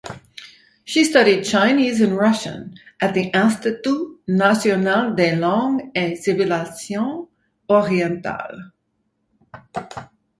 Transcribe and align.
She 0.83 1.05
studied 1.05 1.43
Chinese 1.43 2.01
and 2.01 2.17
Russian 2.17 2.73
at 2.99 3.13
the 3.13 3.25
Institut 3.37 4.17
national 4.27 5.13
des 5.13 5.35
langues 5.35 5.91
et 5.93 6.15
civilisations 6.15 7.27
orientales. 7.69 8.71